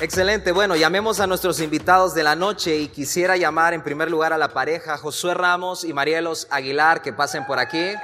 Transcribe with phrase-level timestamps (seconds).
[0.00, 4.32] Excelente, bueno, llamemos a nuestros invitados de la noche y quisiera llamar en primer lugar
[4.32, 7.94] a la pareja Josué Ramos y Marielos Aguilar que pasen por aquí.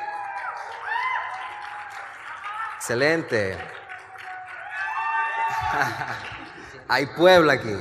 [2.77, 3.59] Excelente.
[6.89, 7.77] Hay pueblo aquí.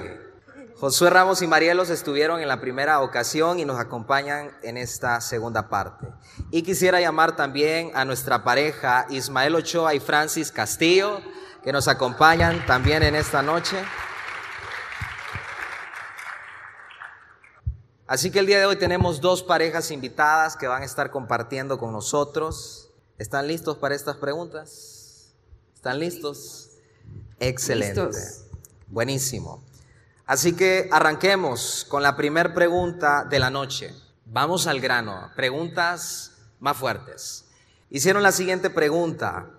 [0.79, 5.69] Josué Ramos y Marielos estuvieron en la primera ocasión y nos acompañan en esta segunda
[5.69, 6.07] parte.
[6.49, 11.21] Y quisiera llamar también a nuestra pareja Ismael Ochoa y Francis Castillo,
[11.63, 13.77] que nos acompañan también en esta noche.
[18.09, 21.77] Así que el día de hoy tenemos dos parejas invitadas que van a estar compartiendo
[21.77, 22.89] con nosotros.
[23.19, 25.35] ¿Están listos para estas preguntas?
[25.75, 26.71] ¿Están listos?
[27.39, 28.09] Excelente.
[28.87, 29.63] Buenísimo.
[30.25, 33.93] Así que arranquemos con la primera pregunta de la noche.
[34.25, 35.29] Vamos al grano.
[35.35, 37.45] Preguntas más fuertes.
[37.91, 39.51] Hicieron la siguiente pregunta.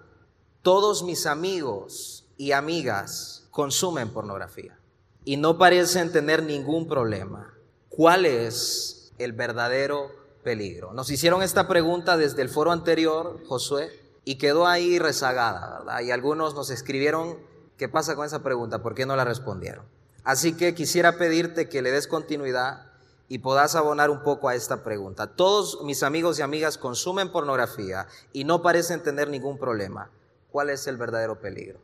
[0.62, 4.76] Todos mis amigos y amigas consumen pornografía
[5.24, 7.49] y no parecen tener ningún problema.
[7.91, 10.95] ¿Cuál es el verdadero peligro?
[10.95, 13.91] Nos hicieron esta pregunta desde el foro anterior, Josué,
[14.24, 16.01] y quedó ahí rezagada, ¿verdad?
[16.01, 17.37] Y algunos nos escribieron,
[17.77, 18.80] ¿qué pasa con esa pregunta?
[18.80, 19.85] ¿Por qué no la respondieron?
[20.23, 22.87] Así que quisiera pedirte que le des continuidad
[23.29, 25.35] y puedas abonar un poco a esta pregunta.
[25.35, 30.10] Todos mis amigos y amigas consumen pornografía y no parecen tener ningún problema.
[30.52, 31.80] ¿Cuál es el verdadero peligro?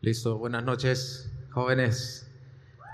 [0.00, 2.29] Listo, buenas noches, jóvenes.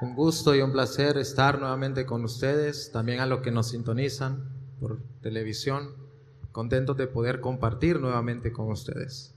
[0.03, 4.45] Un gusto y un placer estar nuevamente con ustedes, también a los que nos sintonizan
[4.79, 5.95] por televisión.
[6.53, 9.35] Contentos de poder compartir nuevamente con ustedes.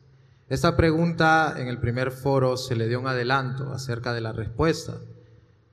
[0.50, 4.98] Esta pregunta en el primer foro se le dio un adelanto acerca de la respuesta.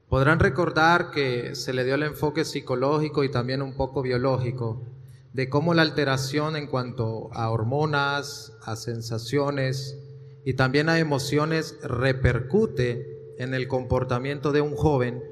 [0.09, 4.85] Podrán recordar que se le dio el enfoque psicológico y también un poco biológico
[5.33, 9.99] de cómo la alteración en cuanto a hormonas, a sensaciones
[10.45, 15.23] y también a emociones repercute en el comportamiento de un joven,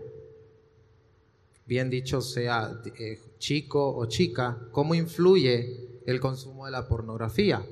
[1.67, 7.65] bien dicho sea eh, chico o chica, cómo influye el consumo de la pornografía.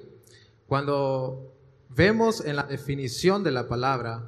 [0.66, 1.52] Cuando
[1.94, 4.22] Vemos en la definición de la palabra,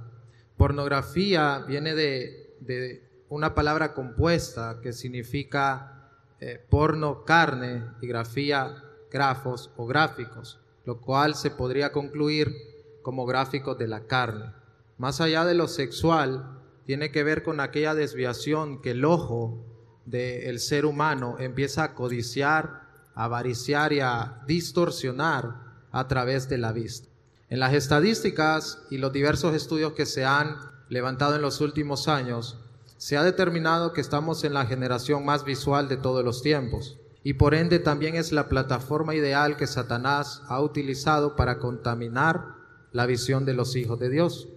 [0.59, 6.11] pornografía viene de, una palabra compuesta que significa
[6.41, 12.55] eh, porno, carne y grafía, grafos o gráficos, lo cual se podría concluir
[13.01, 14.53] como gráficos de la carne.
[14.99, 19.65] Más allá de lo sexual, tiene que ver con aquella desviación que el ojo
[20.05, 25.57] del ser humano empieza a codiciar, a avariciar y a distorsionar
[25.91, 27.09] a través de la vista.
[27.49, 30.57] En las estadísticas y los diversos estudios que se han
[30.89, 32.59] levantado en los últimos años,
[32.97, 37.35] se ha determinado que estamos en la generación más visual de todos los tiempos y
[37.35, 42.55] por ende también es la plataforma ideal que Satanás ha utilizado para contaminar
[42.93, 44.49] la visión de los hijos de Dios.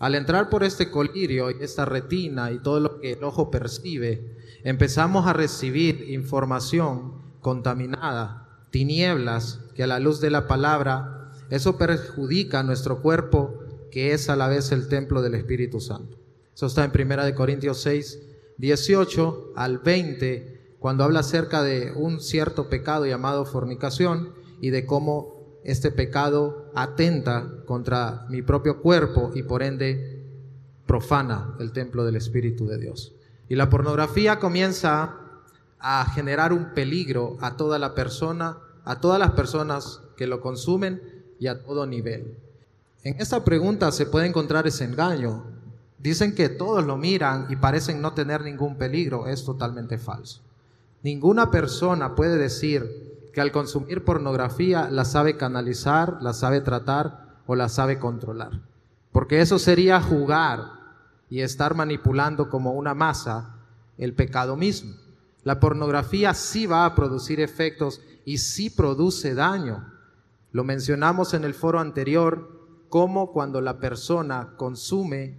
[0.00, 4.34] Al entrar por este colirio y esta retina y todo lo que el ojo percibe,
[4.64, 12.60] empezamos a recibir información contaminada, tinieblas que a la luz de la palabra eso perjudica
[12.60, 13.58] a nuestro cuerpo,
[13.90, 16.16] que es a la vez el templo del Espíritu Santo.
[16.54, 18.22] Eso está en 1 Corintios 6,
[18.56, 25.39] 18 al 20, cuando habla acerca de un cierto pecado llamado fornicación y de cómo
[25.64, 30.24] este pecado atenta contra mi propio cuerpo y por ende
[30.86, 33.12] profana el templo del Espíritu de Dios.
[33.48, 35.16] Y la pornografía comienza
[35.78, 41.02] a generar un peligro a toda la persona, a todas las personas que lo consumen
[41.38, 42.36] y a todo nivel.
[43.02, 45.44] En esta pregunta se puede encontrar ese engaño.
[45.98, 49.26] Dicen que todos lo miran y parecen no tener ningún peligro.
[49.26, 50.42] Es totalmente falso.
[51.02, 57.54] Ninguna persona puede decir que al consumir pornografía la sabe canalizar, la sabe tratar o
[57.54, 58.60] la sabe controlar.
[59.12, 60.80] Porque eso sería jugar
[61.28, 63.56] y estar manipulando como una masa
[63.98, 64.94] el pecado mismo.
[65.42, 69.92] La pornografía sí va a producir efectos y sí produce daño.
[70.52, 75.38] Lo mencionamos en el foro anterior, cómo cuando la persona consume,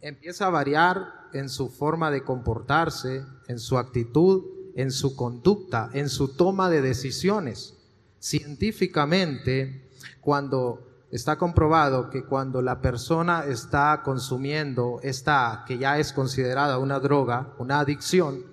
[0.00, 6.08] empieza a variar en su forma de comportarse, en su actitud, en su conducta, en
[6.08, 7.74] su toma de decisiones.
[8.18, 9.88] Científicamente,
[10.20, 17.00] cuando está comprobado que cuando la persona está consumiendo esta que ya es considerada una
[17.00, 18.46] droga, una adicción,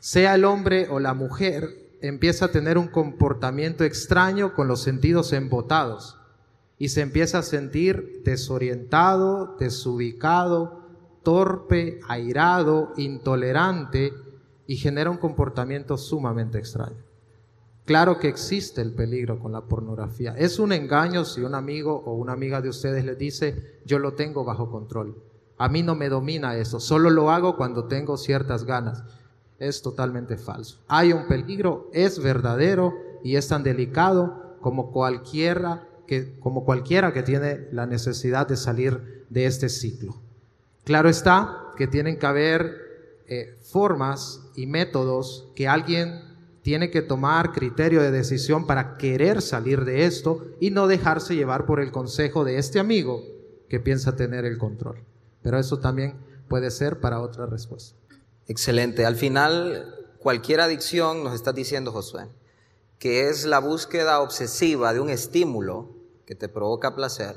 [0.00, 5.32] sea el hombre o la mujer, empieza a tener un comportamiento extraño con los sentidos
[5.32, 6.18] embotados
[6.78, 10.82] y se empieza a sentir desorientado, desubicado,
[11.22, 14.12] torpe, airado, intolerante
[14.66, 17.04] y genera un comportamiento sumamente extraño.
[17.84, 20.34] Claro que existe el peligro con la pornografía.
[20.36, 24.14] Es un engaño si un amigo o una amiga de ustedes les dice, yo lo
[24.14, 25.22] tengo bajo control.
[25.56, 29.04] A mí no me domina eso, solo lo hago cuando tengo ciertas ganas.
[29.58, 30.80] Es totalmente falso.
[30.88, 32.92] Hay un peligro, es verdadero
[33.22, 39.24] y es tan delicado como cualquiera que, como cualquiera que tiene la necesidad de salir
[39.30, 40.16] de este ciclo.
[40.84, 46.22] Claro está que tienen que haber eh, formas y métodos que alguien
[46.62, 51.64] tiene que tomar criterio de decisión para querer salir de esto y no dejarse llevar
[51.64, 53.22] por el consejo de este amigo
[53.68, 55.04] que piensa tener el control.
[55.42, 56.16] Pero eso también
[56.48, 57.96] puede ser para otra respuesta.
[58.48, 59.06] Excelente.
[59.06, 62.26] Al final, cualquier adicción, nos está diciendo Josué,
[62.98, 65.94] que es la búsqueda obsesiva de un estímulo
[66.24, 67.36] que te provoca placer,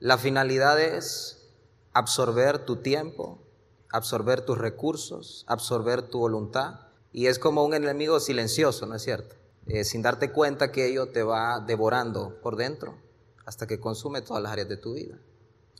[0.00, 1.52] la finalidad es
[1.92, 3.45] absorber tu tiempo,
[3.96, 6.80] absorber tus recursos, absorber tu voluntad.
[7.12, 9.34] Y es como un enemigo silencioso, ¿no es cierto?
[9.66, 12.94] Eh, sin darte cuenta que ello te va devorando por dentro
[13.44, 15.18] hasta que consume todas las áreas de tu vida.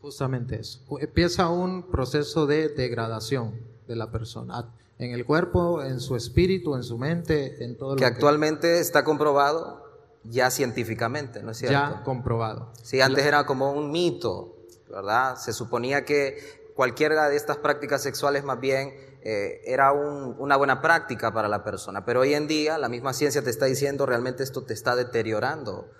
[0.00, 0.80] Justamente eso.
[0.98, 6.82] Empieza un proceso de degradación de la persona, en el cuerpo, en su espíritu, en
[6.82, 8.04] su mente, en todo lo que...
[8.04, 9.84] actualmente está comprobado
[10.24, 11.74] ya científicamente, ¿no es cierto?
[11.74, 12.72] Ya comprobado.
[12.82, 14.56] Sí, antes era como un mito,
[14.88, 15.36] ¿verdad?
[15.36, 18.92] Se suponía que cualquiera de estas prácticas sexuales más bien
[19.22, 23.42] eh, era una buena práctica para la persona, pero hoy en día la misma ciencia
[23.42, 25.90] te está diciendo realmente esto te está deteriorando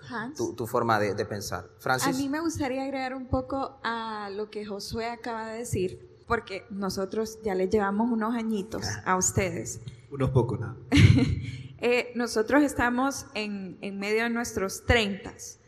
[0.55, 1.67] tu, forma de, pensar.
[1.79, 2.15] Francis.
[2.15, 6.65] A mí me gustaría agregar un poco a lo que Josué acaba de decir, porque
[6.69, 9.81] nosotros ya le llevamos unos añitos a ustedes.
[10.09, 10.77] Unos pocos, ¿no?
[11.79, 15.59] Eh, nosotros estamos en, en, medio de nuestros treintas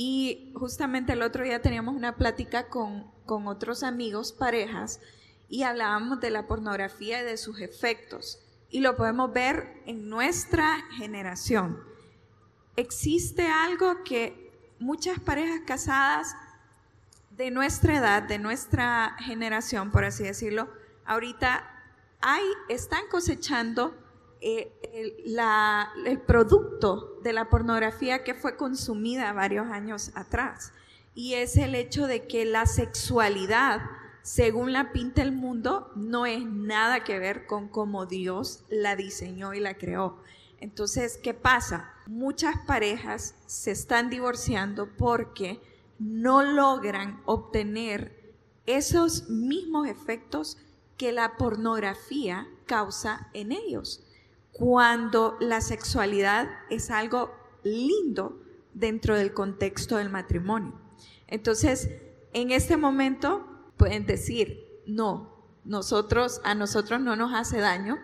[0.00, 5.00] y justamente el otro día teníamos una plática con, con otros amigos, parejas,
[5.48, 8.38] y hablábamos de la pornografía y de sus efectos.
[8.70, 11.82] Y lo podemos ver en nuestra generación.
[12.76, 16.32] Existe algo que muchas parejas casadas
[17.30, 20.68] de nuestra edad, de nuestra generación, por así decirlo,
[21.06, 21.68] ahorita
[22.68, 23.98] están cosechando
[24.40, 25.38] eh, el,
[26.06, 30.72] el producto de la pornografía que fue consumida varios años atrás.
[31.14, 33.80] Y es el hecho de que la sexualidad
[34.28, 39.54] según la pinta el mundo, no es nada que ver con cómo Dios la diseñó
[39.54, 40.18] y la creó.
[40.60, 41.94] Entonces, ¿qué pasa?
[42.06, 45.62] Muchas parejas se están divorciando porque
[45.98, 48.34] no logran obtener
[48.66, 50.58] esos mismos efectos
[50.98, 54.04] que la pornografía causa en ellos,
[54.58, 57.32] cuando la sexualidad es algo
[57.62, 58.42] lindo
[58.74, 60.72] dentro del contexto del matrimonio.
[61.28, 61.90] Entonces,
[62.32, 63.46] en este momento
[63.76, 65.32] pueden decir, no,
[65.64, 67.98] nosotros, a nosotros no nos hace daño,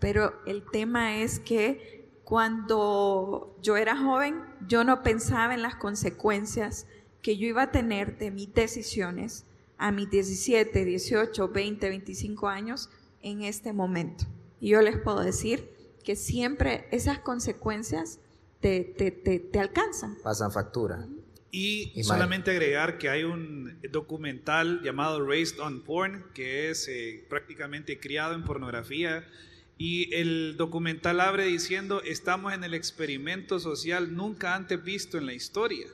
[0.00, 6.86] pero el tema es que cuando yo era joven, yo no pensaba en las consecuencias
[7.20, 9.44] que yo iba a tener de mis decisiones
[9.76, 12.88] a mis 17, 18, 20, 25 años
[13.20, 14.24] en este momento.
[14.58, 15.77] Y yo les puedo decir
[16.08, 18.18] que siempre esas consecuencias
[18.60, 20.16] te, te, te alcanzan.
[20.22, 21.06] Pasan factura.
[21.50, 28.00] Y, solamente agregar que hay un documental llamado Raised on Porn, que es eh, prácticamente
[28.00, 29.28] criado en pornografía.
[29.76, 35.34] Y el documental abre diciendo, estamos en el experimento social nunca antes visto en la
[35.34, 35.88] historia.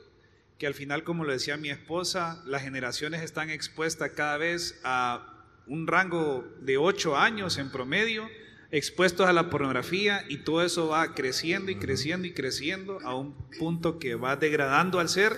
[0.57, 5.43] Que al final, como lo decía mi esposa, las generaciones están expuestas cada vez a
[5.67, 8.29] un rango de 8 años en promedio
[8.75, 13.33] expuestos a la pornografía y todo eso va creciendo y creciendo y creciendo a un
[13.57, 15.31] punto que va degradando al ser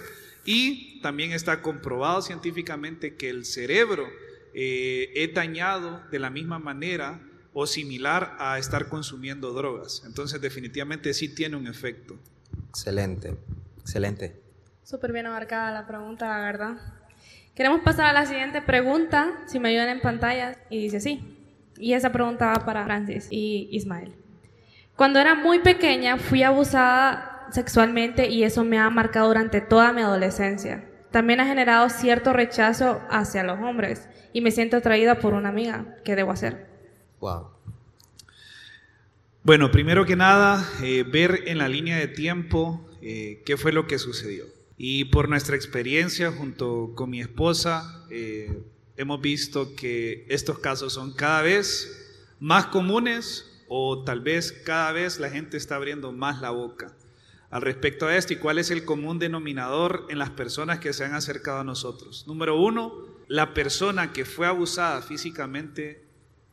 [0.43, 4.07] y también está comprobado científicamente que el cerebro
[4.55, 7.21] eh, es dañado de la misma manera
[7.53, 10.01] o similar a estar consumiendo drogas.
[10.07, 12.17] Entonces definitivamente sí tiene un efecto.
[12.69, 13.35] Excelente,
[13.79, 14.41] excelente.
[14.83, 16.77] Súper bien abarcada la pregunta, la verdad.
[17.53, 21.36] Queremos pasar a la siguiente pregunta, si me ayudan en pantalla, y dice así.
[21.79, 24.13] Y esa pregunta va para Francis y Ismael.
[24.95, 30.01] Cuando era muy pequeña fui abusada sexualmente y eso me ha marcado durante toda mi
[30.01, 30.89] adolescencia.
[31.11, 35.95] También ha generado cierto rechazo hacia los hombres y me siento atraída por una amiga.
[36.03, 36.67] ¿Qué debo hacer?
[37.19, 37.49] Wow.
[39.43, 43.87] Bueno, primero que nada, eh, ver en la línea de tiempo eh, qué fue lo
[43.87, 44.45] que sucedió.
[44.77, 48.61] Y por nuestra experiencia junto con mi esposa, eh,
[48.97, 55.19] hemos visto que estos casos son cada vez más comunes o tal vez cada vez
[55.19, 56.93] la gente está abriendo más la boca
[57.49, 61.05] al respecto a esto y cuál es el común denominador en las personas que se
[61.05, 62.25] han acercado a nosotros.
[62.27, 62.93] Número uno,
[63.27, 66.03] la persona que fue abusada físicamente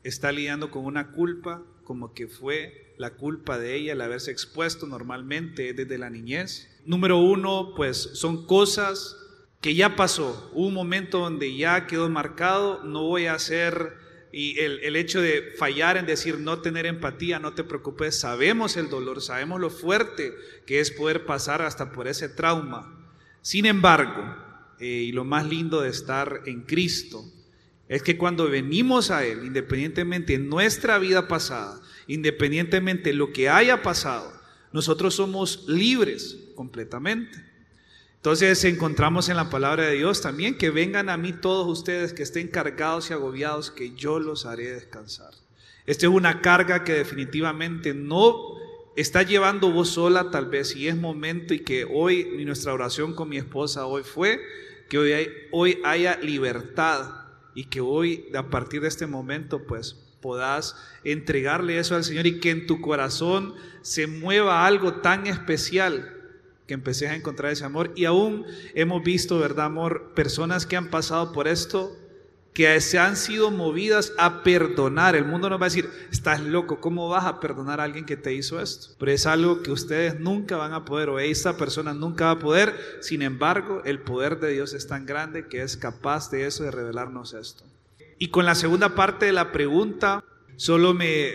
[0.04, 4.86] está lidiando con una culpa como que fue la culpa de ella el haberse expuesto
[4.86, 6.70] normalmente desde la niñez.
[6.84, 9.16] Número uno, pues son cosas
[9.64, 13.96] que ya pasó, hubo un momento donde ya quedó marcado, no voy a hacer,
[14.30, 18.76] y el, el, hecho de fallar en decir no tener empatía, no te preocupes, sabemos
[18.76, 20.34] el dolor, sabemos lo fuerte
[20.66, 23.08] que es poder pasar hasta por ese trauma.
[23.40, 24.36] Sin embargo,
[24.80, 27.24] eh, y lo más lindo de estar en Cristo,
[27.88, 33.48] es que cuando venimos a Él, independientemente de nuestra vida pasada, independientemente de lo que
[33.48, 34.30] haya pasado,
[34.74, 37.53] nosotros somos libres completamente.
[38.24, 42.22] Entonces encontramos en la palabra de Dios también que vengan a mí todos ustedes que
[42.22, 45.34] estén cargados y agobiados, que yo los haré descansar.
[45.84, 48.56] Esta es una carga que definitivamente no
[48.96, 53.28] está llevando vos sola tal vez y es momento y que hoy nuestra oración con
[53.28, 54.40] mi esposa hoy fue
[54.88, 59.98] que hoy, hay, hoy haya libertad y que hoy a partir de este momento pues
[60.22, 66.13] puedas entregarle eso al Señor y que en tu corazón se mueva algo tan especial
[66.66, 67.92] que empecé a encontrar ese amor.
[67.94, 70.12] Y aún hemos visto, ¿verdad, amor?
[70.14, 71.96] Personas que han pasado por esto,
[72.54, 75.16] que se han sido movidas a perdonar.
[75.16, 78.16] El mundo nos va a decir, estás loco, ¿cómo vas a perdonar a alguien que
[78.16, 78.94] te hizo esto?
[78.98, 82.38] Pero es algo que ustedes nunca van a poder, o esta persona nunca va a
[82.38, 82.74] poder.
[83.00, 86.70] Sin embargo, el poder de Dios es tan grande que es capaz de eso, de
[86.70, 87.64] revelarnos esto.
[88.18, 90.24] Y con la segunda parte de la pregunta,
[90.56, 91.34] solo me,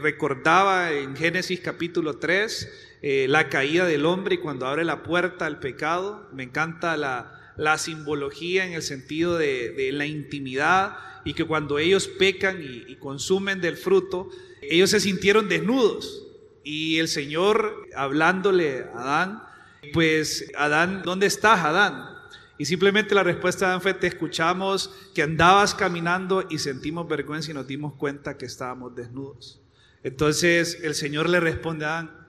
[0.00, 5.44] recordaba en Génesis capítulo 3 eh, la caída del hombre y cuando abre la puerta
[5.44, 6.26] al pecado.
[6.32, 12.62] Me encanta la, simbología en el sentido de, la intimidad y que cuando ellos pecan
[12.62, 14.30] y, y consumen del fruto,
[14.62, 16.26] ellos se sintieron desnudos.
[16.62, 19.42] Y el Señor hablándole a Adán,
[19.92, 22.08] pues Adán, ¿dónde estás Adán?
[22.56, 27.50] Y simplemente la respuesta de Adán fue, te escuchamos que andabas caminando y sentimos vergüenza
[27.50, 29.60] y nos dimos cuenta que estábamos desnudos.
[30.02, 32.23] Entonces el Señor le responde a Adán,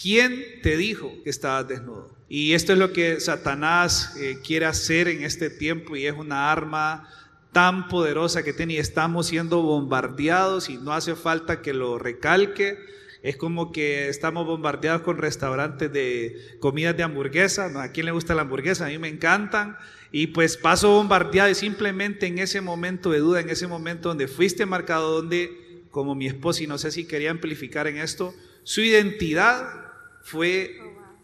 [0.00, 2.16] ¿quién te dijo que estabas desnudo?
[2.28, 6.52] Y esto es lo que Satanás eh, quiere hacer en este tiempo y es una
[6.52, 7.08] arma
[7.52, 12.78] tan poderosa que tiene y estamos siendo bombardeados y no hace falta que lo recalque
[13.22, 17.82] es como que estamos bombardeados con restaurantes de comidas de hamburguesa.
[17.82, 18.86] ¿A quién le gusta la hamburguesa?
[18.86, 19.76] A mí me encantan.
[20.10, 24.26] Y pues paso bombardeado y simplemente en ese momento de duda, en ese momento donde
[24.26, 28.80] fuiste marcado, donde, como mi esposa, y no sé si quería amplificar en esto, su
[28.80, 29.89] identidad
[30.30, 30.76] fue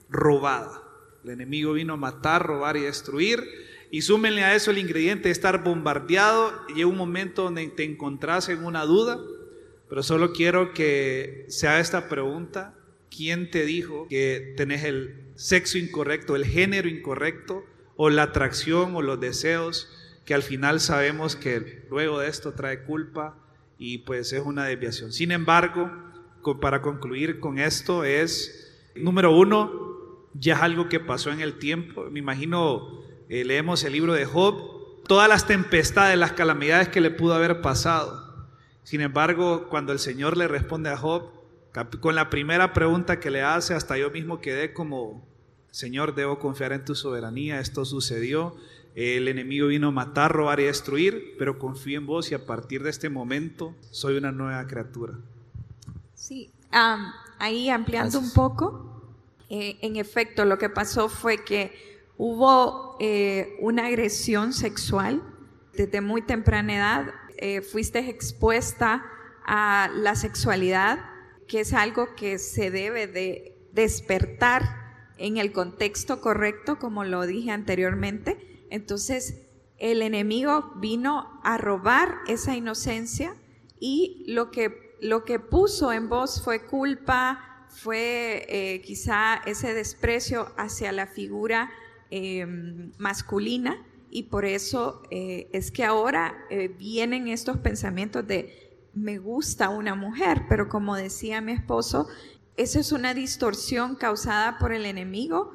[0.09, 0.83] robada.
[1.25, 3.43] El enemigo vino a matar, robar y destruir.
[3.91, 6.67] Y súmenle a eso el ingrediente de estar bombardeado.
[6.69, 9.19] Llega un momento donde te encontrás en una duda
[9.89, 12.75] pero solo quiero que se haga esta pregunta.
[13.15, 19.03] ¿Quién te dijo que tenés el sexo incorrecto, el género incorrecto, o la atracción o
[19.03, 19.91] los deseos,
[20.25, 23.39] que al final sabemos que luego de esto trae culpa
[23.79, 25.13] y pues es una desviación?
[25.13, 25.91] Sin embargo,
[26.61, 28.66] para concluir con esto es,
[28.99, 32.07] número uno, ya es algo que pasó en el tiempo.
[32.11, 37.11] Me imagino, eh, leemos el libro de Job, todas las tempestades, las calamidades que le
[37.11, 38.27] pudo haber pasado
[38.87, 41.33] sin embargo, cuando el Señor le responde a Job,
[41.99, 45.27] con la primera pregunta que le hace, hasta yo mismo quedé como,
[45.73, 48.55] Señor, debo confiar en tu soberanía, esto sucedió,
[48.95, 52.85] el enemigo vino a matar, robar y destruir, pero confío en vos y a partir
[52.85, 55.15] de este momento soy una nueva criatura.
[56.15, 56.53] Sí,
[57.39, 58.87] ahí ampliando un poco,
[59.49, 61.73] eh, en efecto lo que pasó fue que
[62.17, 65.23] hubo eh, una agresión sexual
[65.75, 67.15] desde muy temprana edad.
[67.37, 69.05] Eh, fuiste expuesta
[69.45, 70.99] a la sexualidad,
[71.47, 74.87] que es algo que se debe de despertar
[75.19, 78.67] en el contexto correcto, como lo dije anteriormente.
[78.71, 79.47] Entonces,
[79.79, 83.37] el enemigo vino a robar esa inocencia
[83.79, 90.53] y lo que, lo que puso en vos fue culpa, fue eh, quizá ese desprecio
[90.57, 91.71] hacia la figura
[92.11, 92.47] eh,
[92.99, 99.69] masculina y por eso eh, es que ahora eh, vienen estos pensamientos de me gusta
[99.69, 102.09] una mujer, pero como decía mi esposo,
[102.57, 105.53] eso es una distorsión causada por el enemigo,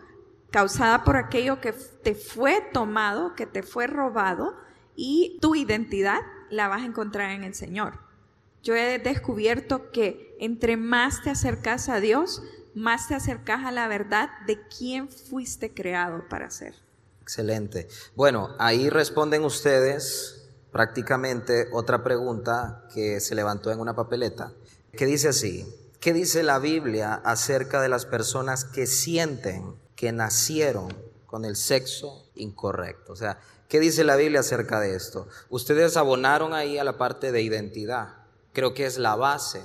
[0.52, 4.54] causada por aquello que te fue tomado, que te fue robado
[4.96, 6.20] y tu identidad
[6.52, 8.11] la vas a encontrar en el Señor.
[8.63, 12.41] Yo he descubierto que entre más te acercas a Dios,
[12.74, 16.75] más te acercas a la verdad de quién fuiste creado para ser.
[17.22, 17.88] Excelente.
[18.15, 24.53] Bueno, ahí responden ustedes prácticamente otra pregunta que se levantó en una papeleta,
[24.94, 25.65] que dice así,
[26.00, 30.94] ¿qué dice la Biblia acerca de las personas que sienten que nacieron
[31.25, 33.13] con el sexo incorrecto?
[33.13, 35.27] O sea, ¿qué dice la Biblia acerca de esto?
[35.50, 38.21] Ustedes abonaron ahí a la parte de identidad,
[38.53, 39.63] creo que es la base,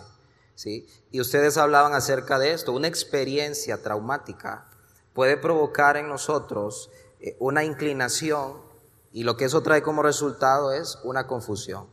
[0.55, 0.87] ¿sí?
[1.11, 4.69] Y ustedes hablaban acerca de esto, una experiencia traumática
[5.13, 6.91] puede provocar en nosotros
[7.21, 8.61] eh, una inclinación
[9.13, 11.89] y lo que eso trae como resultado es una confusión.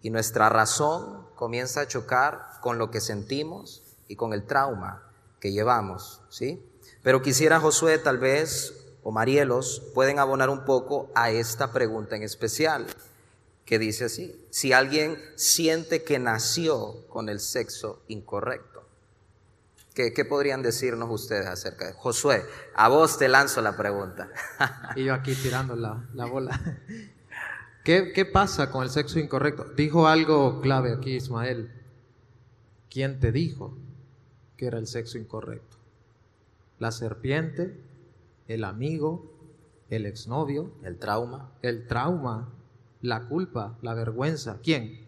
[0.00, 5.02] Y nuestra razón comienza a chocar con lo que sentimos y con el trauma
[5.40, 6.64] que llevamos, ¿sí?
[7.02, 12.22] Pero quisiera Josué tal vez o Marielos pueden abonar un poco a esta pregunta en
[12.22, 12.86] especial,
[13.64, 18.86] que dice así, si alguien siente que nació con el sexo incorrecto,
[19.94, 22.44] ¿qué, podrían decirnos ustedes acerca de Josué?
[22.74, 24.28] A vos te lanzo la pregunta.
[24.96, 26.60] y yo aquí tirando la, bola.
[27.84, 29.64] ¿Qué, ¿Qué pasa con el sexo incorrecto?
[29.76, 31.70] Dijo algo clave aquí Ismael.
[32.90, 33.76] ¿Quién te dijo
[34.56, 35.78] que era el sexo incorrecto?
[36.78, 37.92] ¿La serpiente?
[38.48, 39.30] el amigo,
[39.88, 42.48] el exnovio, el trauma, el trauma,
[43.02, 44.60] la culpa, la vergüenza.
[44.62, 45.06] ¿Quién?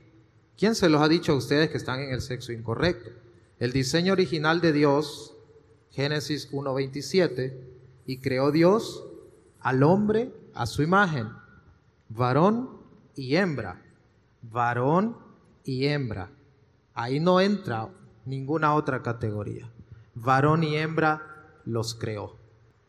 [0.59, 3.11] ¿Quién se los ha dicho a ustedes que están en el sexo incorrecto?
[3.59, 5.35] El diseño original de Dios,
[5.91, 7.57] Génesis 1.27,
[8.05, 9.07] y creó Dios
[9.61, 11.29] al hombre a su imagen,
[12.09, 12.69] varón
[13.17, 13.83] y hembra,
[14.43, 15.17] varón
[15.65, 16.31] y hembra.
[16.93, 17.89] Ahí no entra
[18.27, 19.71] ninguna otra categoría.
[20.15, 21.23] Varón y hembra
[21.65, 22.37] los creó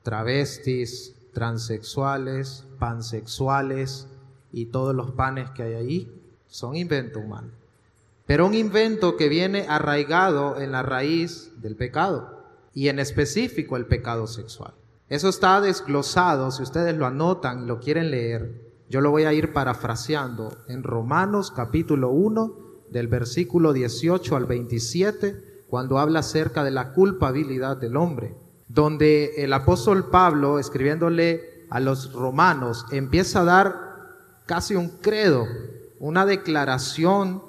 [0.04, 4.08] travestis, transexuales, pansexuales
[4.56, 7.50] y todos los panes que hay ahí son invento humano.
[8.26, 12.44] Pero un invento que viene arraigado en la raíz del pecado
[12.74, 14.74] y en específico el pecado sexual.
[15.10, 19.34] Eso está desglosado, si ustedes lo anotan y lo quieren leer, yo lo voy a
[19.34, 22.56] ir parafraseando en Romanos capítulo 1
[22.90, 28.36] del versículo 18 al 27, cuando habla acerca de la culpabilidad del hombre
[28.68, 33.95] donde el apóstol Pablo, escribiéndole a los romanos, empieza a dar
[34.46, 35.48] casi un credo,
[36.00, 37.44] una declaración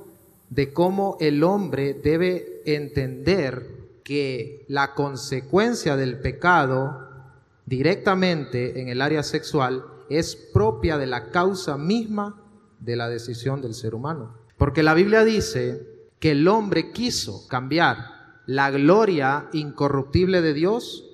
[0.51, 7.09] de cómo el hombre debe entender que la consecuencia del pecado
[7.67, 12.41] directamente en el área sexual es propia de la causa misma
[12.79, 14.35] de la decisión del ser humano.
[14.57, 15.87] Porque la Biblia dice
[16.21, 21.05] que el hombre quiso cambiar la gloria incorruptible de Dios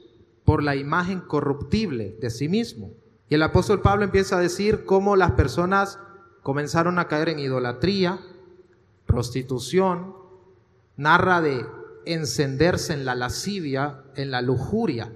[0.45, 2.91] por la imagen corruptible de sí mismo.
[3.33, 5.99] Y el apóstol Pablo empieza a decir cómo las personas
[6.43, 8.21] comenzaron a caer en idolatría,
[9.07, 10.15] prostitución,
[10.99, 11.65] narra de
[12.05, 15.15] encenderse en la lascivia, en la lujuria,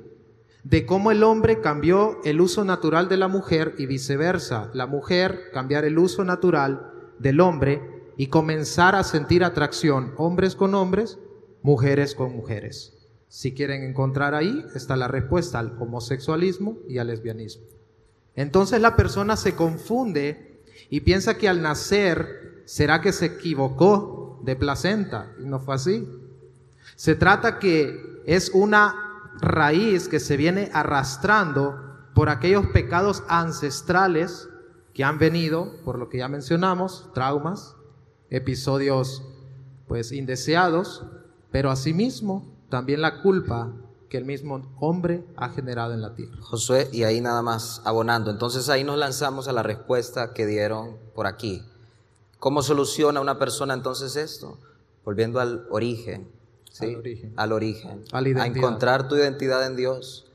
[0.64, 5.50] de cómo el hombre cambió el uso natural de la mujer y viceversa, la mujer
[5.52, 7.82] cambiar el uso natural del hombre
[8.16, 11.18] y comenzar a sentir atracción hombres con hombres,
[11.60, 12.94] mujeres con mujeres.
[13.28, 17.76] Si quieren encontrar ahí, está la respuesta al homosexualismo y al lesbianismo.
[18.36, 24.54] Entonces la persona se confunde y piensa que al nacer será que se equivocó de
[24.54, 26.08] placenta y no fue así.
[26.94, 28.94] Se trata que es una
[29.40, 31.82] raíz que se viene arrastrando
[32.14, 34.48] por aquellos pecados ancestrales
[34.94, 37.76] que han venido, por lo que ya mencionamos, traumas,
[38.30, 39.22] episodios
[39.86, 41.04] pues indeseados,
[41.50, 43.72] pero asimismo también la culpa
[44.08, 46.36] que el mismo hombre ha generado en la tierra.
[46.40, 48.30] Josué, y ahí nada más abonando.
[48.30, 51.62] Entonces ahí nos lanzamos a la respuesta que dieron por aquí.
[52.38, 54.58] ¿Cómo soluciona una persona entonces esto?
[55.04, 56.28] Volviendo al origen,
[56.70, 56.86] ¿sí?
[56.86, 57.32] Al origen.
[57.36, 58.04] Al origen.
[58.40, 60.26] A, encontrar tu identidad en Dios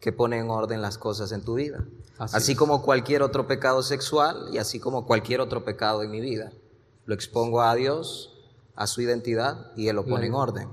[0.00, 1.84] que pone en orden las cosas en tu vida.
[2.18, 6.52] Así, como cualquier otro pecado sexual y así como cualquier otro pecado en mi vida.
[7.06, 8.32] Lo expongo a Dios,
[8.76, 10.68] a su identidad y Él lo pone en orden.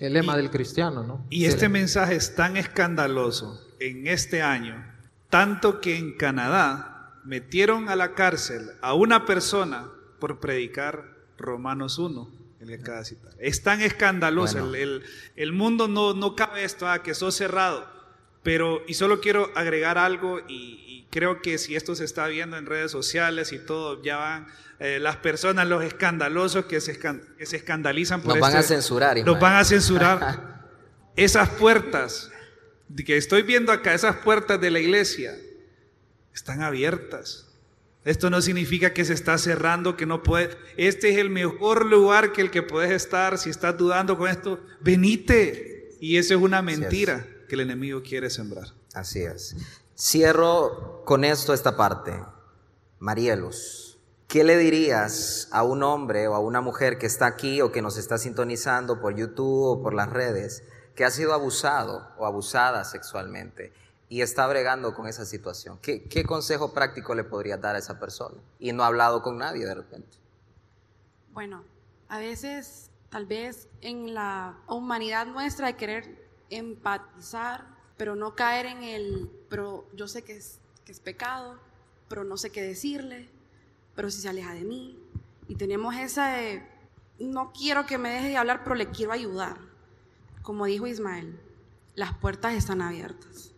[0.00, 1.26] El lema del cristiano, ¿no?
[1.28, 4.82] Y este mensaje es tan escandaloso en este año,
[5.28, 11.04] tanto que en Canadá metieron a la cárcel a una persona por predicar
[11.36, 13.32] Romanos 1, el que acaba de citar.
[13.38, 15.02] Es tan escandaloso, el,
[15.36, 17.99] el, mundo no, no cabe esto, ah, que sos cerrado.
[18.42, 22.66] Pero, y solo quiero agregar algo, y creo que si esto se está viendo en
[22.66, 24.46] redes sociales y todo, ya van
[24.78, 28.74] eh, las personas, los escandalosos que se, que se escandalizan por Nos van a este
[28.74, 29.18] censurar.
[29.18, 30.60] Los van a censurar.
[31.16, 32.30] esas puertas
[33.04, 35.36] que estoy viendo acá, esas puertas de la iglesia,
[36.32, 37.46] están abiertas.
[38.04, 40.56] Esto no significa que se está cerrando, que no puede.
[40.78, 43.36] Este es el mejor lugar que el que puedes estar.
[43.36, 45.96] Si estás dudando con esto, venite.
[46.00, 48.68] Y eso es una mentira que el enemigo quiere sembrar.
[48.94, 49.56] Así es.
[49.98, 52.24] Cierro con esto esta parte.
[53.00, 53.98] Marielos.
[54.28, 57.82] ¿Qué le dirías a un hombre o a una mujer que está aquí o que
[57.82, 60.62] nos está sintonizando por YouTube o por las redes,
[60.94, 63.72] que ha sido abusado o abusada sexualmente
[64.08, 65.80] y está bregando con esa situación?
[65.82, 68.36] ¿Qué, consejo práctico le podría dar a esa persona?
[68.60, 70.18] Y no ha hablado con nadie de repente.
[71.32, 71.64] Bueno,
[72.08, 76.19] a veces tal vez en la humanidad nuestra de querer
[76.50, 80.40] empatizar, pero no caer en el, pero yo sé que
[80.84, 81.58] que es pecado,
[82.08, 83.28] pero no sé qué decirle,
[83.94, 84.98] pero si se aleja de mí.
[85.48, 86.66] Y tenemos esa de,
[87.18, 89.58] no quiero que me deje de hablar, pero le quiero ayudar.
[90.42, 91.38] Como dijo Ismael,
[91.94, 93.52] las puertas están abiertas.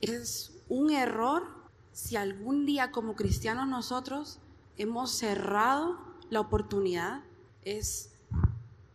[0.00, 1.44] Es un error
[1.92, 4.38] si algún día como cristianos nosotros
[4.76, 5.98] hemos cerrado
[6.28, 7.22] la oportunidad.
[7.62, 8.12] Es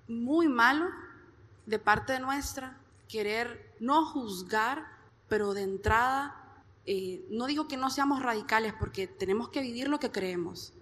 [0.07, 0.85] muy malo
[1.65, 4.87] de parte nuestra querer no juzgar,
[5.27, 9.99] pero de entrada, eh, no digo que no seamos radicales porque tenemos que vivir lo
[9.99, 10.73] que creemos.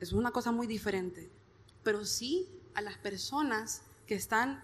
[0.00, 1.30] Es una cosa muy diferente.
[1.82, 4.62] Pero sí a las personas que están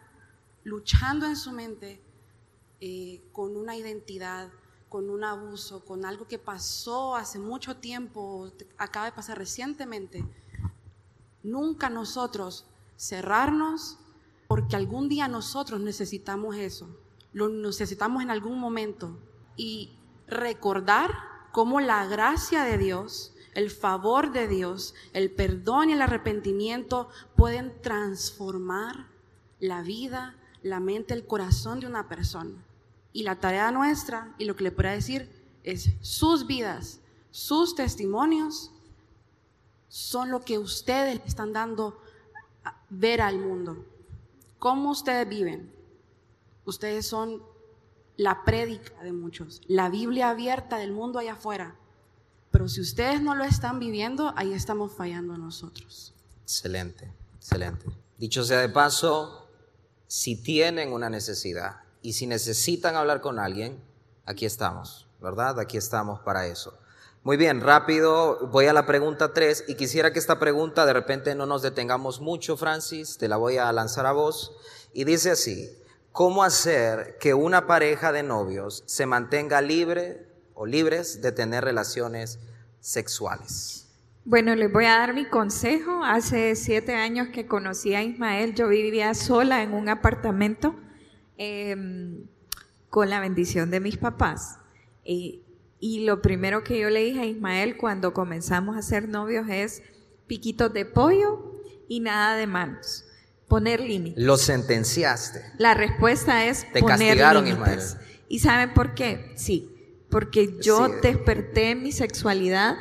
[0.64, 2.00] luchando en su mente
[2.80, 4.50] eh, con una identidad,
[4.88, 10.24] con un abuso, con algo que pasó hace mucho tiempo, acaba de pasar recientemente.
[11.42, 13.98] Nunca nosotros cerrarnos
[14.52, 16.86] porque algún día nosotros necesitamos eso,
[17.32, 19.18] lo necesitamos en algún momento
[19.56, 21.10] y recordar
[21.52, 27.80] cómo la gracia de Dios, el favor de Dios, el perdón y el arrepentimiento pueden
[27.80, 29.06] transformar
[29.58, 32.62] la vida, la mente, el corazón de una persona.
[33.14, 35.30] Y la tarea nuestra, y lo que le puedo decir,
[35.64, 38.70] es sus vidas, sus testimonios,
[39.88, 41.98] son lo que ustedes están dando
[42.90, 43.86] ver al mundo.
[44.62, 45.75] ¿Cómo ustedes viven?
[46.66, 47.42] Ustedes son
[48.16, 51.75] la prédica de muchos, la Biblia abierta del mundo allá afuera.
[52.53, 56.14] Pero si ustedes no lo están viviendo, ahí estamos fallando nosotros.
[56.44, 57.87] Excelente, excelente.
[58.18, 59.48] Dicho sea de paso,
[60.07, 63.83] si tienen una necesidad y si necesitan hablar con alguien,
[64.27, 65.59] aquí estamos, ¿verdad?
[65.59, 66.79] Aquí estamos para eso.
[67.24, 71.37] Muy bien, rápido, voy a la pregunta 3 y quisiera que esta pregunta de repente
[71.37, 74.56] no nos detengamos mucho, Francis, te la voy a lanzar a vos.
[74.92, 75.70] Y dice así,
[76.11, 82.40] ¿cómo hacer que una pareja de novios se mantenga libre o libres de tener relaciones
[82.80, 83.87] sexuales?
[84.24, 86.02] Bueno, les voy a dar mi consejo.
[86.02, 90.74] Hace siete años que conocí a Ismael, yo vivía sola en un apartamento
[91.38, 92.26] em,
[92.90, 94.58] con la bendición de mis papás.
[95.04, 95.42] Y
[95.83, 99.83] y lo primero que yo le dije a Ismael cuando comenzamos a ser novios es
[100.29, 103.05] piquitos de pollo y nada de manos.
[103.49, 104.23] Poner límites.
[104.23, 105.42] Lo sentenciaste.
[105.59, 107.97] La respuesta es Te poner castigaron, límites.
[107.97, 108.07] Ismael.
[108.29, 109.33] ¿Y saben por qué?
[109.35, 109.75] Sí,
[110.09, 110.92] porque yo Sí.
[111.03, 112.77] desperté mi sexualidad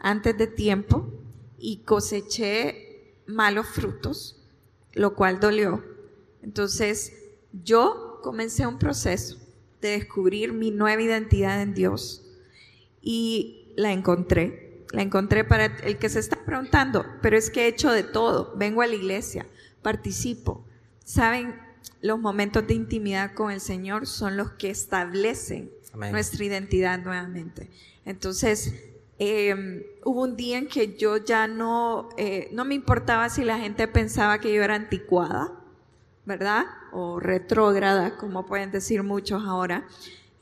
[0.00, 1.12] antes de tiempo
[1.58, 4.42] y coseché malos frutos,
[4.94, 5.84] lo cual dolió.
[6.42, 7.12] Entonces,
[7.52, 9.36] yo comencé un proceso
[9.82, 12.22] de descubrir mi nueva identidad en Dios
[13.06, 14.82] y la encontré.
[14.90, 18.52] La encontré para el que se está preguntando, pero es que he hecho de todo.
[18.56, 19.46] Vengo a la iglesia,
[19.80, 20.64] participo.
[21.04, 21.54] Saben,
[22.02, 26.10] los momentos de intimidad con el Señor son los que establecen Amén.
[26.10, 27.70] nuestra identidad nuevamente.
[28.04, 28.74] Entonces,
[29.20, 33.58] eh, hubo un día en que yo ya no, eh, no me importaba si la
[33.58, 35.52] gente pensaba que yo era anticuada,
[36.24, 36.64] ¿verdad?
[36.90, 39.86] O retrógrada, como pueden decir muchos ahora.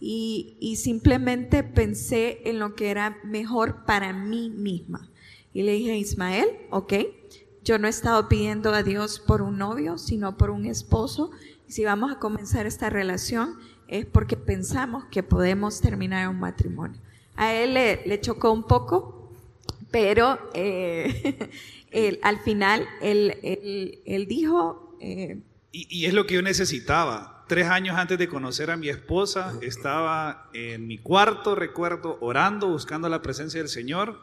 [0.01, 5.09] Y, simplemente pensé en lo que era mejor para mí misma.
[5.55, 6.93] Y le dije a Ismael, ok,
[7.65, 11.31] yo no he estado pidiendo a Dios por un novio, sino por un esposo.
[11.69, 13.57] Y si vamos a comenzar esta relación
[13.89, 17.01] es porque pensamos que podemos terminar un matrimonio.
[17.37, 19.31] A él le, chocó un poco,
[19.91, 21.51] pero eh,
[22.23, 25.41] al final él, él- él dijo, eh,
[25.73, 27.34] Y, y es lo que yo necesitaba.
[27.47, 33.09] Tres años antes de conocer a mi esposa, estaba en mi cuarto, recuerdo, orando, buscando
[33.11, 34.19] la presencia del Señor.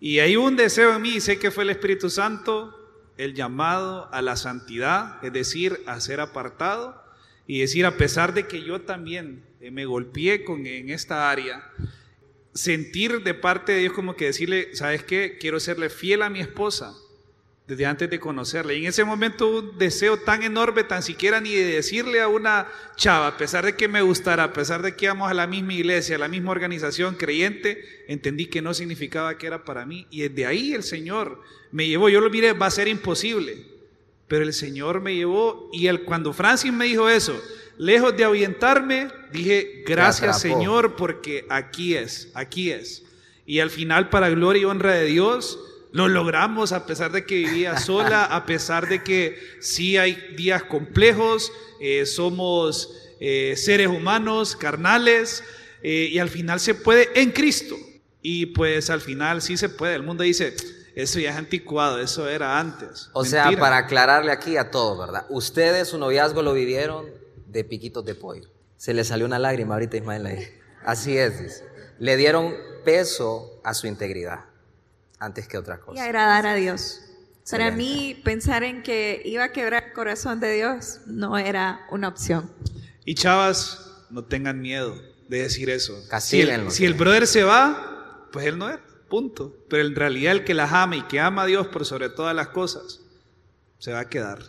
[0.00, 2.74] Y hay un deseo en mí, sé que fue el Espíritu Santo,
[3.18, 7.04] el llamado a la santidad, es decir, a ser apartado.
[7.46, 11.70] Y decir, a pesar de que yo también eh, me golpeé con, en esta área,
[12.54, 15.36] sentir de parte de Dios como que decirle, ¿sabes qué?
[15.38, 16.94] Quiero serle fiel a mi esposa
[17.66, 18.74] desde antes de conocerla.
[18.74, 22.68] Y en ese momento un deseo tan enorme, tan siquiera ni de decirle a una
[22.94, 25.74] chava, a pesar de que me gustara, a pesar de que íbamos a la misma
[25.74, 30.06] iglesia, a la misma organización creyente, entendí que no significaba que era para mí.
[30.10, 32.08] Y desde ahí el Señor me llevó.
[32.08, 33.66] Yo lo miré, va a ser imposible.
[34.28, 37.40] Pero el Señor me llevó y el, cuando Francis me dijo eso,
[37.78, 40.40] lejos de ahuyentarme, dije, gracias.
[40.40, 43.04] Señor, porque aquí es, aquí es.
[43.44, 45.60] Y al final, para gloria y honra de Dios,
[45.96, 50.62] lo logramos a pesar de que vivía sola, a pesar de que sí hay días
[50.62, 55.42] complejos, eh, somos eh, seres humanos, carnales,
[55.82, 57.76] eh, y al final se puede en Cristo.
[58.20, 59.94] Y pues al final sí se puede.
[59.94, 60.54] El mundo dice,
[60.94, 63.08] eso ya es anticuado, eso era antes.
[63.14, 65.24] O sea, para aclararle aquí a todos, ¿verdad?
[65.30, 67.06] Ustedes su noviazgo lo vivieron
[67.46, 68.50] de piquitos de pollo.
[68.76, 70.26] Se le salió una lágrima ahorita, Ismael.
[70.26, 70.46] ahí.
[70.84, 71.64] Así es, dice.
[71.98, 72.54] Le dieron
[72.84, 74.40] peso a su integridad
[75.18, 76.02] antes que otra cosa.
[76.02, 77.02] Y agradar a Dios.
[77.50, 82.08] Para mí, pensar en que iba a quebrar el corazón de Dios no era una
[82.08, 82.50] opción.
[83.04, 85.94] Y chavas, no tengan miedo de decir eso.
[86.20, 89.54] Si el, si el brother se va, pues él no es, punto.
[89.70, 92.34] Pero en realidad el que las ama y que ama a Dios por sobre todas
[92.34, 93.00] las cosas,
[93.78, 94.40] se va a quedar.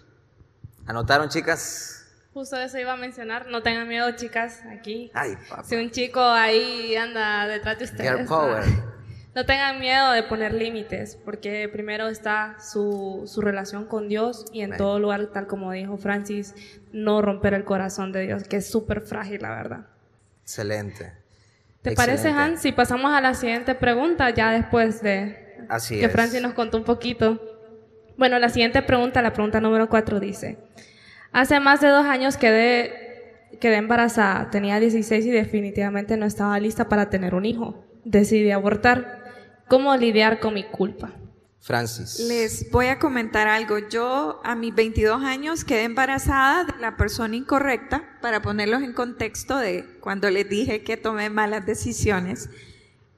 [0.88, 2.06] ¿Anotaron, chicas?
[2.34, 3.48] Justo eso iba a mencionar.
[3.48, 5.12] No tengan miedo, chicas, aquí.
[5.14, 8.30] Ay, Si un chico ahí anda detrás de ustedes.
[8.30, 8.58] No
[9.46, 14.76] tengan miedo de poner límites, porque primero está su, su relación con Dios y en
[14.78, 16.56] todo lugar, tal como dijo Francis,
[16.92, 19.88] no romper el corazón de Dios, que es súper frágil, la verdad.
[20.44, 21.12] Excelente.
[21.82, 26.42] ¿Te parece, Hans, si pasamos a la siguiente pregunta ya después de Así que Francis
[26.42, 27.40] nos contó un poquito?
[28.18, 30.58] Bueno, la siguiente pregunta, la pregunta número cuatro dice,
[31.32, 36.90] hace más de dos años quedé, quedé embarazada, tenía 16 y definitivamente no estaba lista
[36.90, 37.84] para tener un hijo.
[38.04, 39.17] Decidí abortar.
[39.70, 41.14] ¿Cómo lidiar con mi culpa?
[41.60, 42.22] Francis.
[42.22, 43.78] Les voy a comentar algo.
[43.80, 49.58] Yo a mis 22 años quedé embarazada de la persona incorrecta, para ponerlos en contexto
[49.58, 52.50] de cuando les dije que tomé malas decisiones.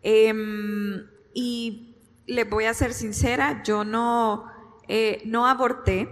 [0.01, 4.45] Em, y les voy a ser sincera, yo no,
[4.87, 6.09] eh, no aborté.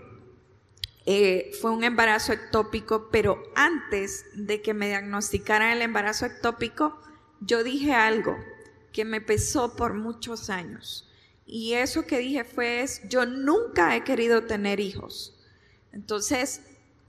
[1.08, 7.02] Eh, fue un embarazo ectópico, pero antes de que me diagnosticaran el embarazo ectópico,
[7.40, 8.36] yo dije algo
[8.98, 11.08] que me pesó por muchos años.
[11.46, 15.38] Y eso que dije fue, es, yo nunca he querido tener hijos.
[15.94, 16.62] Entonces,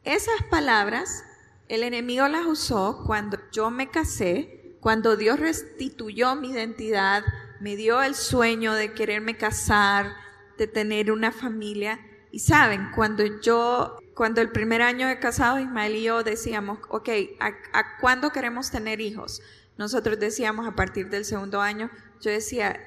[0.05, 1.24] esas palabras,
[1.66, 7.24] el enemigo las usó cuando yo me casé, cuando Dios restituyó mi identidad,
[7.59, 10.12] me dio el sueño de quererme casar,
[10.59, 11.98] de tener una familia.
[12.31, 17.09] Y saben, cuando yo, cuando el primer año de casado, Ismael y yo decíamos, ok,
[17.40, 19.40] ¿a, ¿a cuándo queremos tener hijos?
[19.78, 21.88] Nosotros decíamos a partir del segundo año,
[22.20, 22.78] yo decía,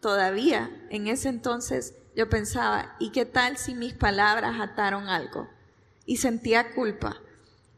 [0.00, 5.48] todavía en ese entonces yo pensaba, ¿y qué tal si mis palabras ataron algo?
[6.06, 7.20] Y sentía culpa.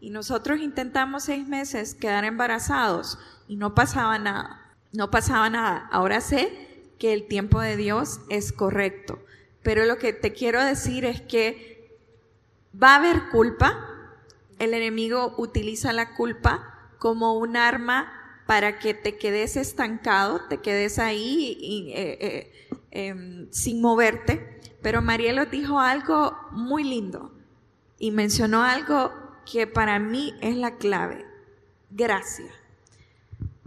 [0.01, 5.89] Y nosotros intentamos seis meses quedar embarazados y no pasaba nada, no pasaba nada.
[5.91, 9.19] Ahora sé que el tiempo de Dios es correcto,
[9.65, 11.99] pero lo que te quiero decir es que
[12.81, 13.89] va a haber culpa,
[14.61, 16.74] el enemigo utiliza la culpa
[17.05, 18.11] como un arma
[18.47, 24.59] para que te quedes estancado, te quedes ahí eh, eh, em, sin moverte.
[24.81, 27.31] Pero Marielo dijo algo muy lindo
[27.99, 29.13] y mencionó algo
[29.45, 31.27] que para mí es la clave,
[31.91, 32.51] gracia.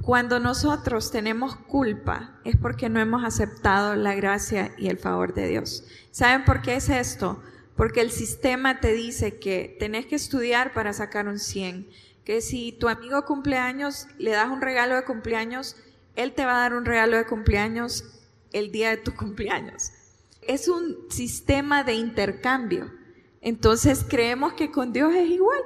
[0.02, 5.48] Cuando nosotros tenemos culpa es porque no hemos aceptado la gracia y el favor de
[5.48, 5.84] Dios.
[6.10, 7.40] ¿Saben por qué es esto?
[7.76, 11.88] Porque el sistema te dice que tenés que estudiar para sacar un 100,
[12.28, 15.78] que si tu amigo cumpleaños le das un regalo de cumpleaños,
[16.18, 18.04] él te va a dar un regalo de cumpleaños
[18.52, 19.94] el día de tu cumpleaños.
[20.42, 22.92] Es un sistema de intercambio.
[23.40, 25.62] Entonces creemos que con Dios es igual.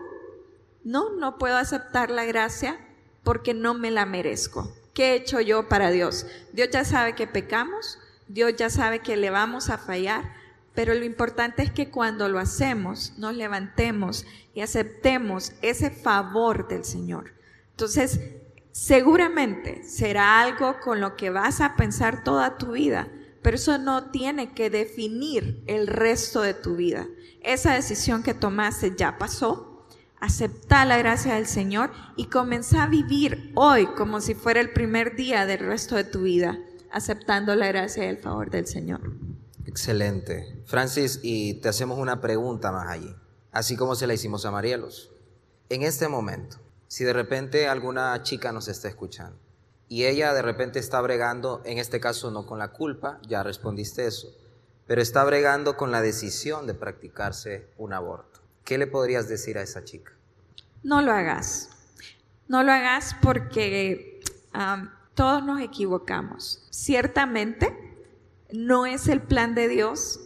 [0.83, 2.77] No, no puedo aceptar la gracia
[3.23, 4.71] porque no me la merezco.
[4.93, 6.27] ¿Qué he hecho yo para Dios?
[6.53, 7.97] Dios ya sabe que pecamos,
[8.27, 10.31] Dios ya sabe que le vamos a fallar,
[10.73, 16.85] pero lo importante es que cuando lo hacemos, nos levantemos y aceptemos ese favor del
[16.85, 17.33] Señor.
[17.71, 18.19] Entonces,
[18.71, 23.09] seguramente será algo con lo que vas a pensar toda tu vida,
[23.41, 27.07] pero eso no tiene que definir el resto de tu vida.
[27.41, 29.67] Esa decisión que tomaste ya pasó.
[30.19, 35.15] Acepta la gracia del Señor y comenzá a vivir hoy como si fuera el primer
[35.15, 36.59] día del resto de tu vida,
[36.91, 39.30] aceptando la gracia y el favor del Señor.
[39.71, 40.61] Excelente.
[40.65, 43.15] Francis, y te hacemos una pregunta más allí,
[43.53, 45.11] así como se la hicimos a Marielos.
[45.69, 46.57] En este momento,
[46.89, 49.39] si de repente alguna chica nos está escuchando
[49.87, 54.05] y ella de repente está bregando, en este caso no con la culpa, ya respondiste
[54.05, 54.27] eso,
[54.87, 59.61] pero está bregando con la decisión de practicarse un aborto, ¿qué le podrías decir a
[59.61, 60.11] esa chica?
[60.83, 61.69] No lo hagas.
[62.49, 64.19] No lo hagas porque
[65.15, 66.67] todos nos equivocamos.
[66.71, 67.80] Ciertamente,
[68.51, 70.19] no es el plan de Dios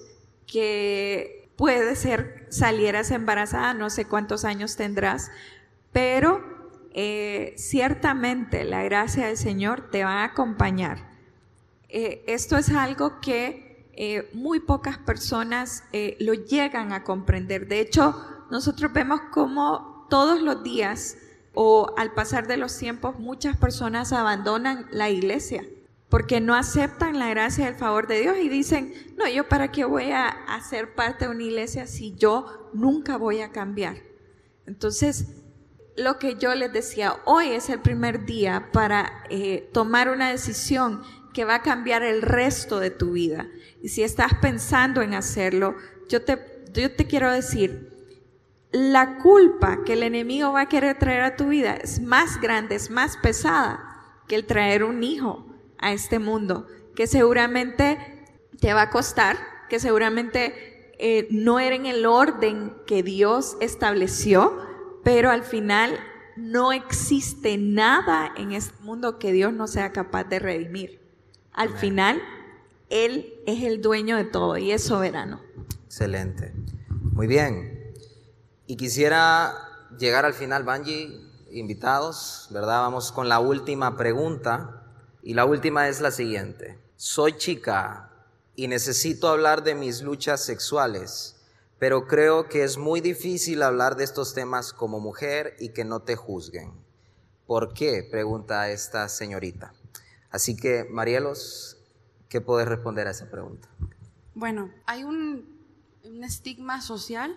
[0.47, 5.31] que puede ser salieras embarazada, no sé cuántos años tendrás,
[5.91, 6.43] pero
[6.93, 11.09] eh, ciertamente la gracia del Señor te va a acompañar.
[11.89, 15.83] Eh, esto es algo que eh, muy pocas personas
[16.19, 17.67] lo llegan a comprender.
[17.67, 18.15] De hecho,
[18.51, 21.17] nosotros vemos como todos los días
[21.53, 25.63] o al pasar de los tiempos muchas personas abandonan la iglesia
[26.15, 29.73] porque no aceptan la gracia y el favor de Dios y dicen, no, yo para
[29.73, 33.97] qué voy a hacer parte de una iglesia si yo nunca voy a cambiar.
[34.65, 35.25] Entonces,
[35.97, 41.01] lo que yo les decía, hoy es el primer día para eh, tomar una decisión
[41.34, 43.49] que va a cambiar el resto de tu vida.
[43.84, 45.75] Y si estás pensando en hacerlo,
[46.08, 47.91] yo te, yo te quiero decir,
[48.71, 52.75] la culpa que el enemigo va a querer traer a tu vida es más grande,
[52.75, 55.51] es más pesada que el traer un hijo
[55.85, 58.25] a este mundo, que seguramente
[58.59, 59.37] te va a costar,
[59.69, 64.57] que seguramente eh, no era en el orden que Dios estableció,
[65.03, 65.99] pero al final
[66.35, 70.99] no existe nada en este mundo que Dios no sea capaz de redimir.
[71.53, 72.19] Al final,
[72.89, 75.39] Él es el dueño de todo y es soberano.
[75.85, 76.51] Excelente.
[77.13, 77.93] Muy bien.
[78.65, 79.53] Y quisiera
[79.99, 82.81] llegar al final, Banji, invitados, ¿verdad?
[82.81, 84.84] Vamos con la última pregunta.
[85.25, 86.77] Y la última es la siguiente.
[86.97, 88.11] Soy chica
[88.55, 91.43] y necesito hablar de mis luchas sexuales,
[91.79, 96.03] pero creo que es muy difícil hablar de estos temas como mujer y que no
[96.03, 96.71] te juzguen.
[97.47, 98.07] ¿Por qué?
[98.09, 99.73] Pregunta esta señorita.
[100.29, 101.79] Así que, Marielos,
[102.29, 103.67] ¿qué puedes responder a esa pregunta?
[104.35, 105.59] Bueno, hay un,
[106.23, 107.35] estigma social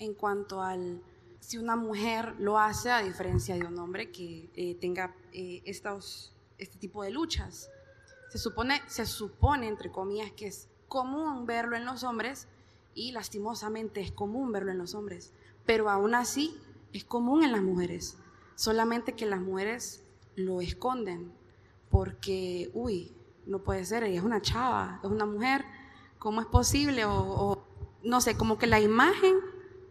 [0.00, 1.00] en cuanto al
[1.38, 6.34] si una mujer lo hace a diferencia de un hombre que eh, tenga eh, estos,
[6.58, 7.70] este tipo de luchas.
[8.30, 12.46] Se supone, se supone, entre comillas, que es común verlo en los hombres
[12.94, 15.32] y lastimosamente es común verlo en los hombres,
[15.64, 16.58] pero aún así
[16.92, 18.16] es común en las mujeres,
[18.54, 20.02] solamente que las mujeres
[20.34, 21.32] lo esconden
[21.90, 23.12] porque, uy,
[23.46, 25.64] no puede ser, ella es una chava, es una mujer,
[26.18, 27.04] ¿cómo es posible?
[27.04, 27.62] o
[28.02, 29.36] no sé, como que la imagen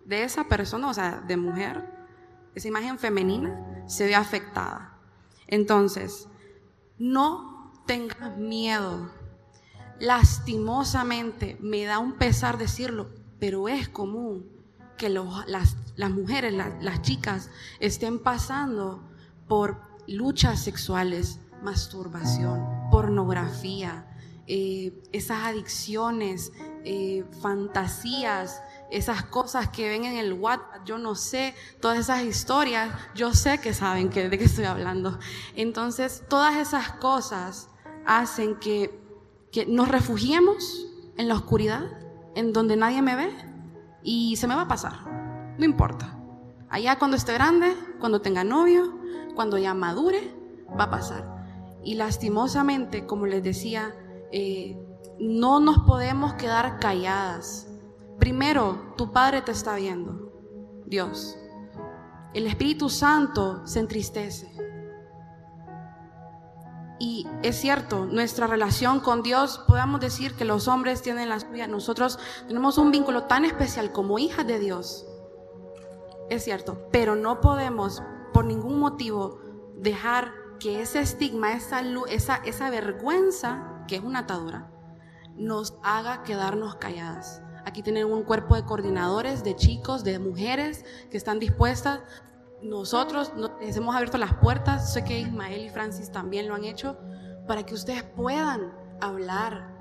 [0.05, 1.83] de esa persona, o sea, de mujer,
[2.55, 4.97] esa imagen femenina, se ve afectada.
[5.47, 6.27] Entonces,
[6.97, 9.11] no tengas miedo.
[9.99, 14.45] Lastimosamente, me da un pesar decirlo, pero es común
[14.97, 15.75] que las,
[16.11, 19.03] mujeres, las chicas, estén pasando
[19.47, 24.07] por luchas sexuales, masturbación, pornografía,
[24.47, 26.51] eh, esas adicciones,
[26.83, 32.89] eh, fantasías esas cosas que ven en el WhatsApp, yo no sé, todas esas historias,
[33.15, 35.19] yo sé que saben que, de qué estoy hablando.
[35.55, 37.69] Entonces, todas esas cosas
[38.05, 38.97] hacen que,
[39.51, 41.83] que nos refugiemos en la oscuridad,
[42.35, 43.31] en donde nadie me ve,
[44.03, 44.93] y se me va a pasar,
[45.57, 46.17] no importa.
[46.69, 48.99] Allá cuando esté grande, cuando tenga novio,
[49.35, 50.33] cuando ya madure,
[50.77, 51.37] va a pasar.
[51.83, 53.95] Y lastimosamente, como les decía,
[54.31, 54.77] eh,
[55.19, 57.66] no nos podemos quedar calladas
[58.19, 60.31] Primero, tu Padre te está viendo,
[60.85, 61.37] Dios.
[62.33, 64.51] El Espíritu Santo se entristece.
[66.99, 71.67] Y es cierto, nuestra relación con Dios, podemos decir que los hombres tienen la suya,
[71.67, 75.05] nosotros tenemos un vínculo tan especial como hijas de Dios.
[76.29, 78.01] Es cierto, pero no podemos
[78.33, 79.39] por ningún motivo
[79.75, 84.71] dejar que ese estigma, esa, vergüenza, que es una atadura,
[85.35, 87.41] nos haga quedarnos calladas.
[87.67, 91.99] Aquí tienen un cuerpo de coordinadores, de chicos, de mujeres que están dispuestas.
[92.61, 96.97] Nosotros les hemos abierto las puertas, sé que Ismael y Francis también lo han hecho,
[97.45, 99.75] para que ustedes puedan hablar,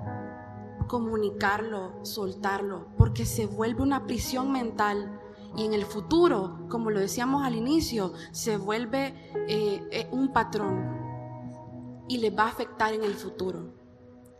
[0.89, 5.21] comunicarlo, soltarlo, porque se vuelve una prisión mental
[5.55, 9.15] y en el futuro, como lo decíamos al inicio, se vuelve
[9.47, 13.73] eh, eh, un patrón y les va a afectar en el futuro.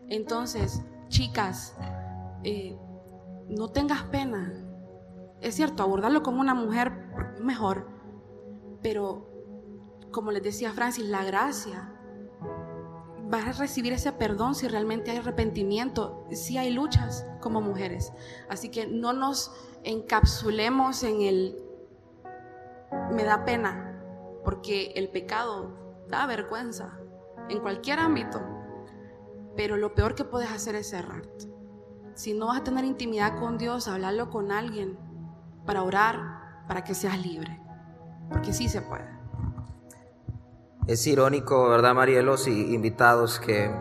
[0.10, 1.78] Entonces, chicas,
[2.44, 2.78] eh,
[3.50, 4.54] no tengas pena.
[5.42, 6.94] Es cierto, abordarlo como una mujer
[7.36, 7.88] es mejor,
[8.82, 9.30] pero
[10.12, 11.94] como les decía Francis, la gracia,
[13.30, 18.14] vas a recibir ese perdón si realmente hay arrepentimiento, si hay luchas como mujeres.
[18.50, 21.64] Así que no nos encapsulemos en el
[23.12, 24.02] me da pena,
[24.44, 26.98] porque el pecado da vergüenza
[27.50, 28.42] en cualquier ámbito,
[29.56, 31.57] pero lo peor que puedes hacer es cerrarte.
[32.18, 34.98] Si no vas a tener intimidad con Dios, hablarlo con alguien
[35.68, 37.62] para orar, para que seas libre.
[38.28, 39.08] Porque sí se puede.
[40.88, 43.72] Es irónico, ¿verdad, Marielos y invitados, que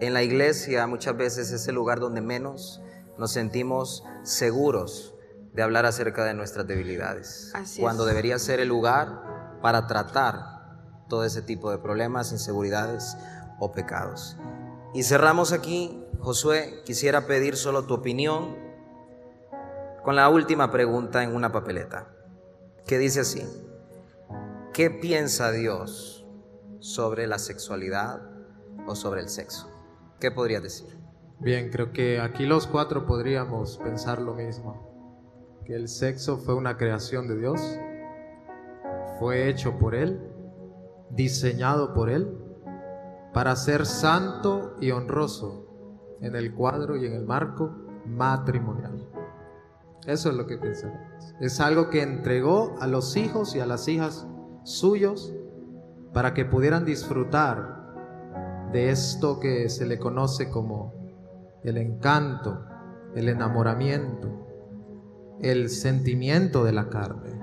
[0.00, 2.80] en la iglesia muchas veces es el lugar donde menos
[3.18, 5.16] nos sentimos seguros
[5.54, 7.52] de hablar acerca de nuestras debilidades.
[7.80, 13.16] cuando debería ser el lugar para tratar todo ese tipo de problemas, inseguridades
[13.58, 14.36] o pecados.
[14.94, 18.56] Y cerramos aquí Josué, quisiera pedir solo tu opinión
[20.02, 22.14] con la última pregunta en una papeleta,
[22.86, 23.42] que dice así,
[24.72, 26.26] ¿qué piensa Dios
[26.78, 28.22] sobre la sexualidad
[28.86, 29.70] o sobre el sexo?
[30.20, 30.98] ¿Qué podría decir?
[31.40, 36.76] Bien, creo que aquí los cuatro podríamos pensar lo mismo, que el sexo fue una
[36.76, 37.60] creación de Dios
[39.18, 40.20] fue hecho por Él,
[41.10, 42.43] diseñado por Él,
[43.34, 45.66] para ser santo y honroso
[46.20, 47.74] en el cuadro y en el marco
[48.06, 49.06] matrimonial.
[50.06, 51.00] Eso es lo que pensamos.
[51.40, 54.26] Es algo que entregó a los hijos y a las hijas
[54.62, 55.34] suyos
[56.12, 60.94] para que pudieran disfrutar de esto que se le conoce como
[61.64, 62.64] el encanto,
[63.16, 64.28] el enamoramiento,
[65.40, 67.40] el sentimiento de la carne,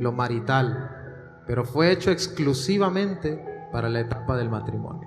[0.00, 4.97] lo marital, pero fue hecho exclusivamente para la etapa del matrimonio.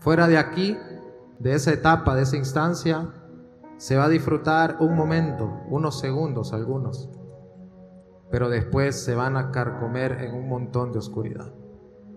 [0.00, 0.76] Fuera de aquí,
[1.38, 3.08] de esa etapa, de esa instancia,
[3.78, 7.08] se va a disfrutar un momento, unos segundos algunos,
[8.30, 11.52] pero después se van a carcomer en un montón de oscuridad.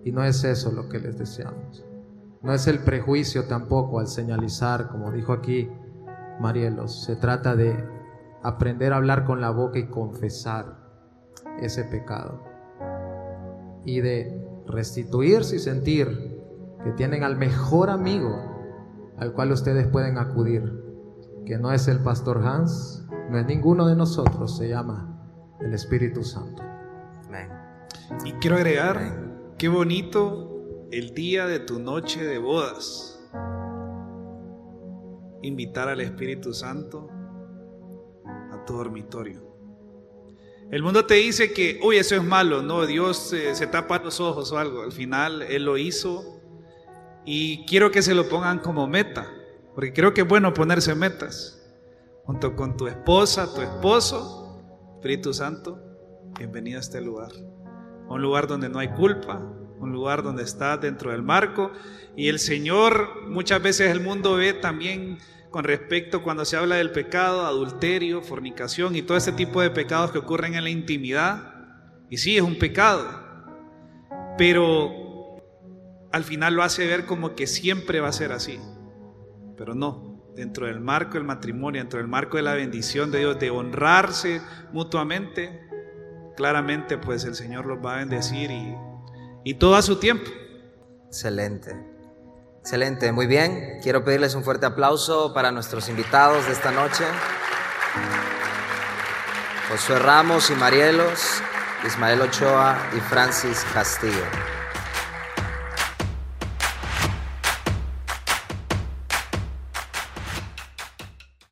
[0.03, 1.85] Y no es eso lo que les deseamos.
[2.41, 5.69] No es el prejuicio tampoco al señalizar, como dijo aquí
[6.39, 7.87] Marielos, se trata de
[8.41, 10.77] aprender a hablar con la boca y confesar
[11.61, 12.43] ese pecado.
[13.85, 16.30] Y de restituirse y sentir
[16.83, 18.51] que tienen al mejor amigo
[19.17, 20.63] al cual ustedes pueden acudir
[21.45, 26.23] que no es el pastor Hans, no es ninguno de nosotros, se llama el Espíritu
[26.23, 26.63] Santo.
[28.25, 33.19] Y quiero agregar, qué bonito el día de tu noche de bodas.
[35.43, 37.09] Invitar al Espíritu Santo
[38.25, 39.49] a tu dormitorio.
[40.71, 44.51] El mundo te dice que, uy, eso es malo, no, Dios se tapa los ojos
[44.51, 44.81] o algo.
[44.81, 46.40] Al final Él lo hizo
[47.25, 49.27] y quiero que se lo pongan como meta.
[49.73, 51.57] Porque creo que es bueno ponerse metas.
[52.25, 54.61] Junto con tu esposa, tu esposo,
[54.95, 55.79] Espíritu Santo,
[56.37, 57.31] bienvenido a este lugar.
[58.07, 59.39] Un lugar donde no hay culpa,
[59.79, 61.71] un lugar donde estás dentro del marco.
[62.15, 65.17] Y el Señor, muchas veces el mundo ve también
[65.49, 70.11] con respecto cuando se habla del pecado, adulterio, fornicación y todo ese tipo de pecados
[70.11, 71.55] que ocurren en la intimidad.
[72.09, 73.07] Y sí, es un pecado.
[74.37, 75.00] Pero
[76.11, 78.59] al final lo hace ver como que siempre va a ser así.
[79.57, 83.39] Pero no, dentro del marco del matrimonio, dentro del marco de la bendición de Dios,
[83.39, 84.41] de honrarse
[84.71, 85.61] mutuamente,
[86.35, 88.75] claramente pues el Señor los va a bendecir y,
[89.43, 90.29] y todo a su tiempo.
[91.07, 91.75] Excelente,
[92.59, 93.79] excelente, muy bien.
[93.81, 97.03] Quiero pedirles un fuerte aplauso para nuestros invitados de esta noche.
[99.69, 101.41] Josué Ramos y Marielos,
[101.85, 104.25] Ismael Ochoa y Francis Castillo.